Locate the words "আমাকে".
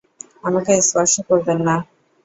0.43-0.71